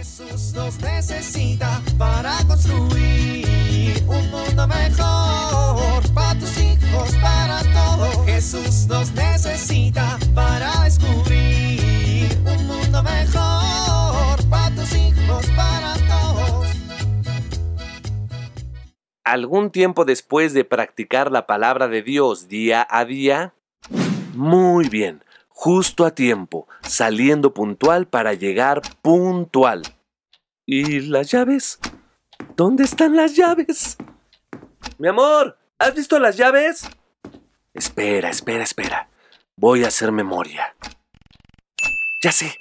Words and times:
Jesús 0.00 0.54
nos 0.54 0.80
necesita 0.80 1.82
para 1.98 2.38
construir 2.46 4.02
un 4.06 4.30
mundo 4.30 4.66
mejor 4.66 6.02
para 6.14 6.38
tus 6.40 6.56
hijos, 6.56 7.14
para 7.20 7.60
todos. 7.74 8.24
Jesús 8.24 8.86
nos 8.86 9.12
necesita 9.12 10.18
para 10.34 10.84
descubrir 10.84 12.30
un 12.46 12.66
mundo 12.66 13.02
mejor 13.02 14.38
para 14.48 14.74
tus 14.74 14.90
hijos, 14.94 15.44
para 15.54 15.92
todos. 16.08 16.68
Algún 19.22 19.70
tiempo 19.70 20.06
después 20.06 20.54
de 20.54 20.64
practicar 20.64 21.30
la 21.30 21.46
palabra 21.46 21.88
de 21.88 22.00
Dios 22.00 22.48
día 22.48 22.86
a 22.88 23.04
día, 23.04 23.52
muy 24.32 24.88
bien, 24.88 25.22
justo 25.60 26.06
a 26.06 26.14
tiempo, 26.14 26.66
saliendo 26.80 27.52
puntual 27.52 28.06
para 28.06 28.32
llegar 28.32 28.80
puntual. 29.02 29.82
¿Y 30.64 31.00
las 31.00 31.30
llaves? 31.30 31.78
¿Dónde 32.56 32.84
están 32.84 33.14
las 33.14 33.36
llaves? 33.36 33.98
Mi 34.96 35.08
amor, 35.08 35.58
¿has 35.78 35.94
visto 35.94 36.18
las 36.18 36.38
llaves? 36.38 36.88
Espera, 37.74 38.30
espera, 38.30 38.64
espera. 38.64 39.10
Voy 39.54 39.84
a 39.84 39.88
hacer 39.88 40.12
memoria. 40.12 40.74
Ya 42.22 42.32
sé. 42.32 42.54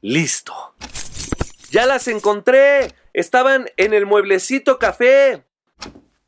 Listo. 0.00 0.76
Ya 1.72 1.86
las 1.86 2.06
encontré. 2.06 2.94
Estaban 3.12 3.66
en 3.76 3.94
el 3.94 4.06
mueblecito 4.06 4.78
café. 4.78 5.44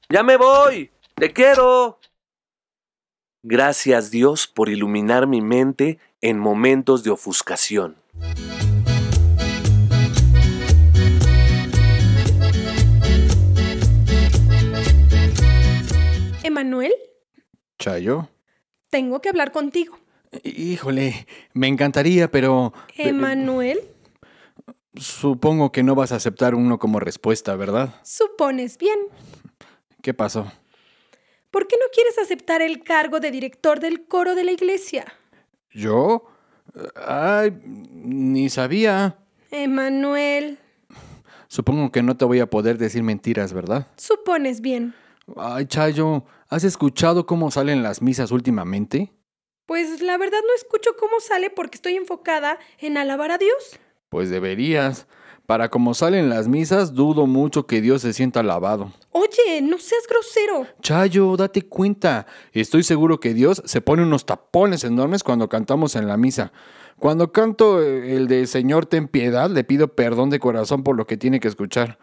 Ya 0.08 0.24
me 0.24 0.36
voy. 0.36 0.90
Te 1.14 1.32
quiero. 1.32 2.00
Gracias 3.42 4.10
Dios 4.10 4.46
por 4.46 4.68
iluminar 4.68 5.26
mi 5.26 5.40
mente 5.40 5.98
en 6.20 6.38
momentos 6.38 7.02
de 7.04 7.10
ofuscación. 7.10 7.96
Emanuel, 16.42 16.92
Chayo. 17.78 18.28
tengo 18.90 19.20
que 19.20 19.28
hablar 19.28 19.52
contigo. 19.52 19.98
Híjole, 20.44 21.26
me 21.54 21.66
encantaría, 21.66 22.30
pero... 22.30 22.72
Emanuel, 22.96 23.80
Supongo 24.96 25.70
que 25.70 25.82
no 25.84 25.94
vas 25.94 26.12
a 26.12 26.16
aceptar 26.16 26.54
uno 26.54 26.78
como 26.78 26.98
respuesta, 27.00 27.54
¿verdad? 27.56 27.94
supones 28.02 28.76
bien. 28.76 28.98
¿Qué 30.02 30.12
pasó? 30.12 30.50
¿Por 31.50 31.66
qué 31.66 31.76
no 31.78 31.86
quieres 31.92 32.18
aceptar 32.18 32.62
el 32.62 32.82
cargo 32.82 33.20
de 33.20 33.30
director 33.30 33.80
del 33.80 34.06
coro 34.06 34.34
de 34.34 34.44
la 34.44 34.52
iglesia? 34.52 35.04
¿Yo? 35.70 36.26
Ay, 36.94 37.52
ni 37.64 38.48
sabía. 38.48 39.18
Emanuel, 39.50 40.58
Supongo 41.48 41.90
que 41.90 42.04
no 42.04 42.16
te 42.16 42.24
voy 42.24 42.38
a 42.38 42.48
poder 42.48 42.78
decir 42.78 43.02
mentiras, 43.02 43.52
¿verdad? 43.52 43.88
supones 43.96 44.60
bien. 44.60 44.94
Ay, 45.36 45.66
Chayo, 45.66 46.24
¿has 46.48 46.62
escuchado 46.62 47.26
cómo 47.26 47.50
salen 47.50 47.82
las 47.82 48.02
misas 48.02 48.30
últimamente? 48.30 49.12
Pues 49.66 50.00
la 50.00 50.16
verdad 50.16 50.38
no 50.46 50.54
escucho 50.54 50.90
cómo 50.96 51.18
sale 51.18 51.50
porque 51.50 51.74
estoy 51.74 51.96
enfocada 51.96 52.60
en 52.78 52.96
alabar 52.96 53.32
a 53.32 53.38
Dios. 53.38 53.80
Pues 54.08 54.30
deberías. 54.30 55.08
Para 55.50 55.68
como 55.68 55.94
salen 55.94 56.28
las 56.28 56.46
misas, 56.46 56.94
dudo 56.94 57.26
mucho 57.26 57.66
que 57.66 57.80
Dios 57.80 58.02
se 58.02 58.12
sienta 58.12 58.38
alabado. 58.38 58.92
Oye, 59.10 59.60
no 59.60 59.78
seas 59.78 60.04
grosero. 60.08 60.68
Chayo, 60.80 61.36
date 61.36 61.62
cuenta. 61.62 62.28
Estoy 62.52 62.84
seguro 62.84 63.18
que 63.18 63.34
Dios 63.34 63.60
se 63.64 63.80
pone 63.80 64.04
unos 64.04 64.26
tapones 64.26 64.84
enormes 64.84 65.24
cuando 65.24 65.48
cantamos 65.48 65.96
en 65.96 66.06
la 66.06 66.16
misa. 66.16 66.52
Cuando 67.00 67.32
canto 67.32 67.82
eh, 67.82 68.14
el 68.14 68.28
de 68.28 68.46
Señor, 68.46 68.86
ten 68.86 69.08
piedad, 69.08 69.50
le 69.50 69.64
pido 69.64 69.88
perdón 69.88 70.30
de 70.30 70.38
corazón 70.38 70.84
por 70.84 70.96
lo 70.96 71.08
que 71.08 71.16
tiene 71.16 71.40
que 71.40 71.48
escuchar. 71.48 71.98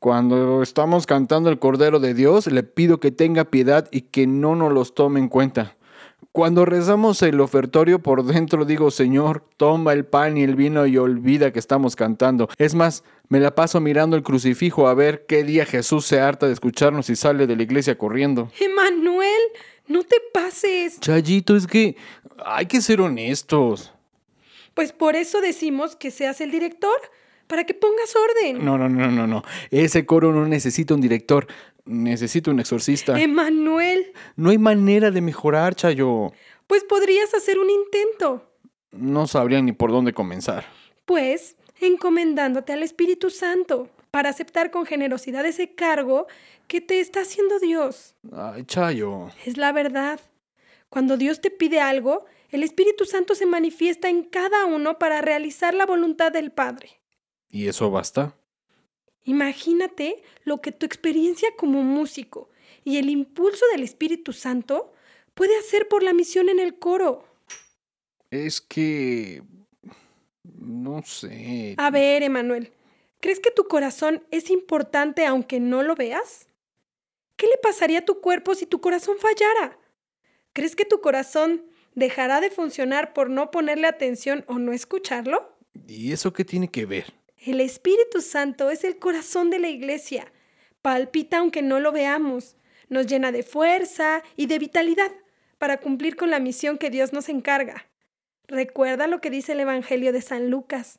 Cuando 0.00 0.62
estamos 0.62 1.04
cantando 1.04 1.50
el 1.50 1.58
Cordero 1.58 2.00
de 2.00 2.14
Dios, 2.14 2.46
le 2.46 2.62
pido 2.62 2.98
que 2.98 3.10
tenga 3.10 3.44
piedad 3.44 3.88
y 3.90 4.00
que 4.00 4.26
no 4.26 4.56
nos 4.56 4.72
los 4.72 4.94
tome 4.94 5.20
en 5.20 5.28
cuenta. 5.28 5.76
Cuando 6.32 6.64
rezamos 6.66 7.22
el 7.22 7.40
ofertorio 7.40 8.00
por 8.00 8.24
dentro 8.24 8.64
digo, 8.64 8.90
Señor, 8.90 9.44
toma 9.56 9.92
el 9.94 10.04
pan 10.04 10.36
y 10.36 10.42
el 10.42 10.54
vino 10.54 10.86
y 10.86 10.98
olvida 10.98 11.52
que 11.52 11.58
estamos 11.58 11.96
cantando. 11.96 12.48
Es 12.58 12.74
más, 12.74 13.04
me 13.28 13.40
la 13.40 13.54
paso 13.54 13.80
mirando 13.80 14.16
el 14.16 14.22
crucifijo 14.22 14.88
a 14.88 14.94
ver 14.94 15.24
qué 15.26 15.44
día 15.44 15.64
Jesús 15.64 16.04
se 16.04 16.20
harta 16.20 16.46
de 16.46 16.52
escucharnos 16.52 17.08
y 17.08 17.16
sale 17.16 17.46
de 17.46 17.56
la 17.56 17.62
iglesia 17.62 17.96
corriendo. 17.96 18.50
Emanuel, 18.60 19.40
no 19.88 20.02
te 20.02 20.16
pases. 20.32 21.00
Chayito, 21.00 21.56
es 21.56 21.66
que 21.66 21.96
hay 22.44 22.66
que 22.66 22.80
ser 22.80 23.00
honestos. 23.00 23.92
Pues 24.74 24.92
por 24.92 25.16
eso 25.16 25.40
decimos 25.40 25.96
que 25.96 26.10
seas 26.10 26.42
el 26.42 26.50
director, 26.50 27.00
para 27.46 27.64
que 27.64 27.74
pongas 27.74 28.14
orden. 28.14 28.64
No, 28.64 28.76
no, 28.76 28.88
no, 28.88 29.10
no, 29.10 29.26
no. 29.26 29.42
Ese 29.70 30.04
coro 30.04 30.32
no 30.32 30.46
necesita 30.46 30.94
un 30.94 31.00
director, 31.00 31.46
necesita 31.86 32.50
un 32.50 32.60
exorcista. 32.60 33.18
Emanuel, 33.20 34.12
No 34.36 34.50
hay 34.50 34.58
manera 34.58 35.10
de 35.10 35.20
mejorar, 35.20 35.74
Chayo. 35.74 36.32
pues 36.66 36.84
podrías 36.84 37.32
hacer 37.34 37.58
un 37.58 37.70
intento. 37.70 38.50
No 38.92 39.26
sabría 39.26 39.60
ni 39.62 39.72
por 39.72 39.90
dónde 39.90 40.12
comenzar. 40.12 40.64
Pues 41.04 41.56
encomendándote 41.80 42.72
al 42.72 42.82
Espíritu 42.82 43.30
Santo 43.30 43.88
para 44.10 44.30
aceptar 44.30 44.70
con 44.70 44.86
generosidad 44.86 45.44
ese 45.44 45.74
cargo 45.74 46.26
que 46.68 46.80
te 46.80 47.00
está 47.00 47.20
haciendo 47.20 47.58
Dios. 47.58 48.14
Ay, 48.32 48.64
Chayo. 48.64 49.28
Es 49.44 49.56
la 49.56 49.72
verdad. 49.72 50.20
Cuando 50.88 51.16
Dios 51.16 51.40
te 51.40 51.50
pide 51.50 51.80
algo, 51.80 52.24
el 52.50 52.62
Espíritu 52.62 53.04
Santo 53.04 53.34
se 53.34 53.44
manifiesta 53.46 54.08
en 54.08 54.22
cada 54.22 54.64
uno 54.64 54.98
para 54.98 55.20
realizar 55.20 55.74
la 55.74 55.84
voluntad 55.84 56.32
del 56.32 56.50
Padre. 56.52 57.00
¿Y 57.50 57.68
eso 57.68 57.90
basta? 57.90 58.34
Imagínate 59.26 60.22
lo 60.44 60.62
que 60.62 60.70
tu 60.72 60.86
experiencia 60.86 61.48
como 61.56 61.82
músico 61.82 62.48
y 62.84 62.98
el 62.98 63.10
impulso 63.10 63.64
del 63.72 63.82
Espíritu 63.82 64.32
Santo 64.32 64.92
puede 65.34 65.58
hacer 65.58 65.88
por 65.88 66.04
la 66.04 66.12
misión 66.12 66.48
en 66.48 66.60
el 66.60 66.78
coro. 66.78 67.24
Es 68.30 68.60
que... 68.60 69.42
No 70.44 71.02
sé. 71.04 71.74
A 71.76 71.90
ver, 71.90 72.22
Emanuel, 72.22 72.72
¿crees 73.20 73.40
que 73.40 73.50
tu 73.50 73.64
corazón 73.64 74.22
es 74.30 74.48
importante 74.48 75.26
aunque 75.26 75.58
no 75.58 75.82
lo 75.82 75.96
veas? 75.96 76.46
¿Qué 77.36 77.46
le 77.48 77.58
pasaría 77.60 77.98
a 77.98 78.04
tu 78.04 78.20
cuerpo 78.20 78.54
si 78.54 78.64
tu 78.64 78.80
corazón 78.80 79.16
fallara? 79.18 79.76
¿Crees 80.52 80.76
que 80.76 80.84
tu 80.84 81.00
corazón 81.00 81.64
dejará 81.96 82.40
de 82.40 82.50
funcionar 82.50 83.12
por 83.12 83.28
no 83.28 83.50
ponerle 83.50 83.88
atención 83.88 84.44
o 84.46 84.60
no 84.60 84.72
escucharlo? 84.72 85.52
¿Y 85.88 86.12
eso 86.12 86.32
qué 86.32 86.44
tiene 86.44 86.70
que 86.70 86.86
ver? 86.86 87.12
El 87.46 87.60
Espíritu 87.60 88.22
Santo 88.22 88.70
es 88.70 88.82
el 88.82 88.98
corazón 88.98 89.50
de 89.50 89.60
la 89.60 89.68
iglesia. 89.68 90.32
Palpita 90.82 91.38
aunque 91.38 91.62
no 91.62 91.78
lo 91.78 91.92
veamos. 91.92 92.56
Nos 92.88 93.06
llena 93.06 93.30
de 93.30 93.44
fuerza 93.44 94.24
y 94.34 94.46
de 94.46 94.58
vitalidad 94.58 95.12
para 95.58 95.78
cumplir 95.78 96.16
con 96.16 96.28
la 96.28 96.40
misión 96.40 96.76
que 96.76 96.90
Dios 96.90 97.12
nos 97.12 97.28
encarga. 97.28 97.88
Recuerda 98.48 99.06
lo 99.06 99.20
que 99.20 99.30
dice 99.30 99.52
el 99.52 99.60
Evangelio 99.60 100.12
de 100.12 100.22
San 100.22 100.50
Lucas. 100.50 100.98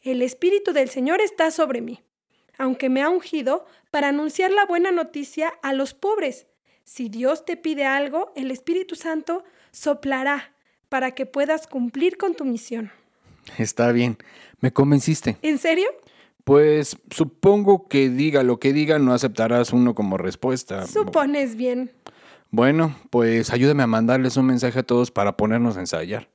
El 0.00 0.22
Espíritu 0.22 0.72
del 0.72 0.88
Señor 0.88 1.20
está 1.20 1.50
sobre 1.50 1.82
mí, 1.82 2.00
aunque 2.56 2.88
me 2.88 3.02
ha 3.02 3.10
ungido 3.10 3.66
para 3.90 4.08
anunciar 4.08 4.50
la 4.50 4.64
buena 4.64 4.92
noticia 4.92 5.52
a 5.62 5.74
los 5.74 5.92
pobres. 5.92 6.46
Si 6.84 7.10
Dios 7.10 7.44
te 7.44 7.58
pide 7.58 7.84
algo, 7.84 8.32
el 8.34 8.50
Espíritu 8.50 8.94
Santo 8.94 9.44
soplará 9.72 10.54
para 10.88 11.10
que 11.10 11.26
puedas 11.26 11.66
cumplir 11.66 12.16
con 12.16 12.34
tu 12.34 12.46
misión. 12.46 12.92
Está 13.58 13.92
bien. 13.92 14.18
Me 14.60 14.72
convenciste. 14.72 15.36
¿En 15.42 15.58
serio? 15.58 15.88
Pues 16.44 16.96
supongo 17.10 17.86
que 17.88 18.08
diga 18.08 18.42
lo 18.42 18.58
que 18.58 18.72
diga, 18.72 18.98
no 18.98 19.12
aceptarás 19.14 19.72
uno 19.72 19.94
como 19.94 20.18
respuesta. 20.18 20.86
Supones 20.86 21.56
bien. 21.56 21.92
Bueno, 22.50 22.94
pues 23.10 23.50
ayúdame 23.50 23.82
a 23.82 23.86
mandarles 23.86 24.36
un 24.36 24.46
mensaje 24.46 24.80
a 24.80 24.82
todos 24.82 25.10
para 25.10 25.36
ponernos 25.36 25.76
a 25.76 25.80
ensayar. 25.80 26.28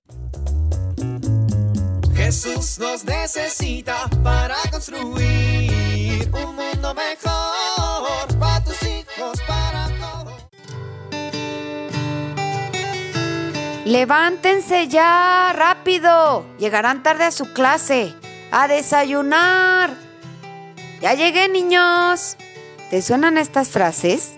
Jesús 2.15 2.79
nos 2.79 3.05
necesita 3.05 4.09
para 4.23 4.55
construir 4.71 6.29
un 6.33 6.55
mundo 6.55 6.93
mejor 6.95 8.39
para 8.39 8.63
tus 8.63 8.81
hijos, 8.83 9.39
para 9.47 9.66
Levántense 13.87 14.89
ya, 14.89 15.53
rápido. 15.55 16.43
Llegarán 16.59 17.03
tarde 17.03 17.23
a 17.23 17.31
su 17.31 17.53
clase. 17.53 18.13
A 18.51 18.67
desayunar. 18.67 19.95
Ya 20.99 21.13
llegué, 21.13 21.47
niños. 21.47 22.35
¿Te 22.89 23.01
suenan 23.01 23.37
estas 23.37 23.69
frases? 23.69 24.33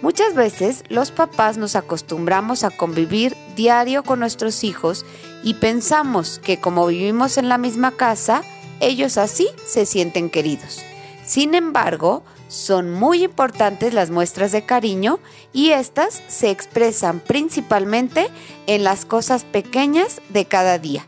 Muchas 0.00 0.34
veces 0.34 0.84
los 0.88 1.10
papás 1.10 1.58
nos 1.58 1.76
acostumbramos 1.76 2.64
a 2.64 2.70
convivir 2.70 3.36
diario 3.56 4.04
con 4.04 4.20
nuestros 4.20 4.64
hijos 4.64 5.04
y 5.42 5.52
pensamos 5.52 6.40
que 6.42 6.58
como 6.58 6.86
vivimos 6.86 7.36
en 7.36 7.50
la 7.50 7.58
misma 7.58 7.90
casa, 7.90 8.40
ellos 8.80 9.18
así 9.18 9.48
se 9.66 9.84
sienten 9.84 10.30
queridos. 10.30 10.82
Sin 11.24 11.54
embargo, 11.54 12.22
son 12.48 12.92
muy 12.92 13.24
importantes 13.24 13.94
las 13.94 14.10
muestras 14.10 14.52
de 14.52 14.64
cariño 14.64 15.18
y 15.52 15.70
estas 15.70 16.22
se 16.28 16.50
expresan 16.50 17.20
principalmente 17.20 18.28
en 18.66 18.84
las 18.84 19.04
cosas 19.04 19.44
pequeñas 19.44 20.20
de 20.28 20.44
cada 20.44 20.78
día. 20.78 21.06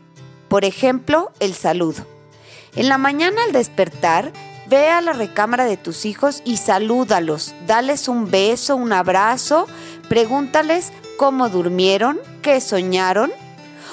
Por 0.49 0.65
ejemplo, 0.65 1.31
el 1.39 1.53
saludo. 1.53 2.05
En 2.75 2.89
la 2.89 2.97
mañana 2.97 3.43
al 3.43 3.53
despertar, 3.53 4.31
ve 4.67 4.89
a 4.89 5.01
la 5.01 5.13
recámara 5.13 5.65
de 5.65 5.77
tus 5.77 6.05
hijos 6.05 6.41
y 6.45 6.57
salúdalos. 6.57 7.53
Dales 7.65 8.07
un 8.07 8.29
beso, 8.29 8.75
un 8.75 8.93
abrazo, 8.93 9.67
pregúntales 10.09 10.91
cómo 11.17 11.49
durmieron, 11.49 12.19
qué 12.41 12.59
soñaron. 12.61 13.31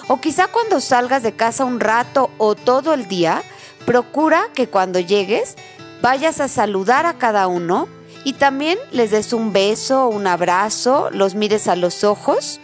O 0.09 0.21
quizá 0.21 0.49
cuando 0.49 0.81
salgas 0.81 1.23
de 1.23 1.33
casa 1.33 1.65
un 1.65 1.81
rato 1.81 2.31
o 2.39 2.55
todo 2.55 2.95
el 2.95 3.09
día, 3.09 3.43
procura 3.87 4.49
que 4.55 4.69
cuando 4.69 5.01
llegues 5.01 5.57
vayas 6.05 6.39
a 6.43 6.49
saludar 6.49 7.07
a 7.07 7.15
cada 7.15 7.47
uno 7.47 7.89
y 8.25 8.35
también 8.35 8.79
les 8.93 9.11
des 9.11 9.33
un 9.33 9.55
beso, 9.55 10.07
un 10.09 10.27
abrazo, 10.27 11.09
los 11.11 11.35
mires 11.35 11.67
a 11.67 11.77
los 11.77 12.05
ojos. 12.05 12.61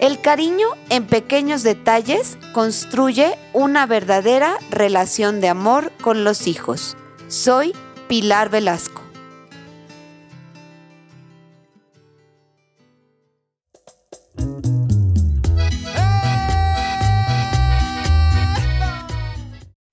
El 0.00 0.20
cariño 0.20 0.66
en 0.90 1.06
pequeños 1.06 1.62
detalles 1.62 2.36
construye 2.52 3.38
una 3.52 3.86
verdadera 3.86 4.58
relación 4.72 5.40
de 5.40 5.48
amor 5.48 5.92
con 6.02 6.24
los 6.24 6.48
hijos. 6.48 6.96
Soy 7.28 7.72
Pilar 8.08 8.50
Velasco. 8.50 9.00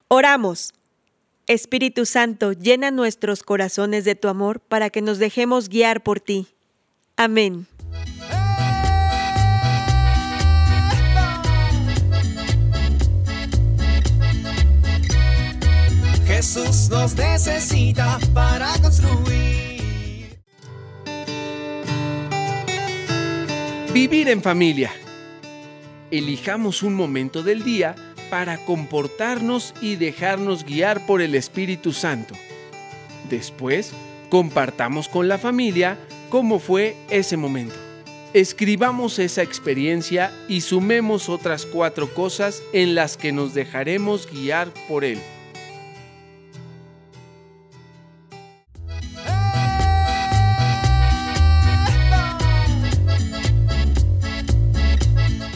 Oramos. 0.07 0.78
Espíritu 1.49 2.05
Santo, 2.05 2.53
llena 2.53 2.91
nuestros 2.91 3.41
corazones 3.41 4.05
de 4.05 4.13
tu 4.13 4.27
amor 4.27 4.59
para 4.59 4.91
que 4.91 5.01
nos 5.01 5.17
dejemos 5.17 5.67
guiar 5.67 6.03
por 6.03 6.19
ti. 6.19 6.45
Amén. 7.17 7.65
Jesús 16.27 16.87
nos 16.91 17.15
necesita 17.15 18.19
para 18.31 18.71
construir. 18.83 20.37
Vivir 23.91 24.29
en 24.29 24.43
familia. 24.43 24.91
Elijamos 26.11 26.83
un 26.83 26.93
momento 26.93 27.41
del 27.41 27.63
día 27.63 27.95
para 28.29 28.57
comportarnos 28.65 29.73
y 29.81 29.95
dejarnos 29.95 30.63
guiar 30.63 31.05
por 31.05 31.21
el 31.21 31.35
Espíritu 31.35 31.93
Santo. 31.93 32.35
Después, 33.29 33.93
compartamos 34.29 35.09
con 35.09 35.27
la 35.27 35.37
familia 35.37 35.97
cómo 36.29 36.59
fue 36.59 36.95
ese 37.09 37.37
momento. 37.37 37.75
Escribamos 38.33 39.17
esa 39.17 39.41
experiencia 39.41 40.31
y 40.47 40.61
sumemos 40.61 41.29
otras 41.29 41.65
cuatro 41.65 42.13
cosas 42.13 42.61
en 42.73 42.93
las 42.93 43.17
que 43.17 43.31
nos 43.31 43.53
dejaremos 43.55 44.29
guiar 44.31 44.71
por 44.87 45.03
Él. 45.03 45.19